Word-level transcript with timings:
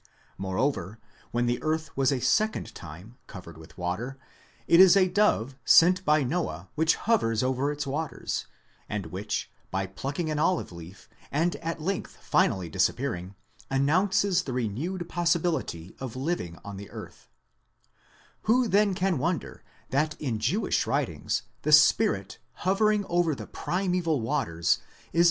Moreover, 0.39 0.97
when 1.29 1.45
the 1.45 1.61
earth 1.61 1.95
was 1.95 2.11
a 2.11 2.19
second 2.19 2.73
time 2.73 3.19
covered 3.27 3.55
with 3.55 3.77
water, 3.77 4.17
it 4.65 4.79
is 4.79 4.97
a 4.97 5.07
dove, 5.07 5.55
sent 5.63 6.03
by 6.03 6.23
Noah, 6.23 6.69
which 6.73 6.95
hovers 6.95 7.43
over 7.43 7.71
its 7.71 7.85
waves, 7.85 8.47
and 8.89 9.05
which, 9.11 9.51
by 9.69 9.85
pluck 9.85 10.19
ing 10.19 10.31
an 10.31 10.39
olive 10.39 10.71
leaf, 10.71 11.07
and 11.31 11.55
at 11.57 11.83
length 11.83 12.17
finally 12.19 12.67
disappearing, 12.67 13.35
announces 13.69 14.41
the 14.45 14.53
renewed 14.53 15.07
possibility 15.07 15.95
of 15.99 16.15
living 16.15 16.57
on 16.65 16.77
the 16.77 16.89
earth 16.89 17.29
Who 18.45 18.67
then 18.67 18.95
can 18.95 19.19
wonder 19.19 19.61
that 19.91 20.19
in 20.19 20.39
Jewish 20.39 20.87
writings, 20.87 21.43
the 21.61 21.71
Spirit 21.71 22.39
hovering 22.65 23.05
over 23.07 23.35
the 23.35 23.45
primeval 23.45 24.19
waters 24.19 24.29
is 24.79 24.79
expressly 24.79 24.79
compared 24.83 25.13
to 25.13 25.17
a 25.17 25.19
dove 25.19 25.19